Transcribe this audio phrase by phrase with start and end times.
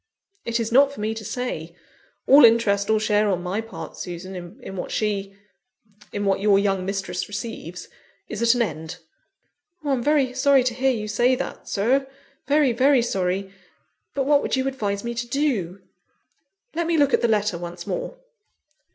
[0.45, 1.75] "It is not for me to say.
[2.25, 5.35] All interest or share on my part, Susan, in what she
[6.11, 7.87] in what your young mistress receives,
[8.27, 8.97] is at an end."
[9.83, 12.07] "I'm very sorry to hear you say that, Sir;
[12.47, 13.53] very, very sorry.
[14.15, 15.83] But what would you advise me to do?"
[16.73, 18.17] "Let me look at the letter once more."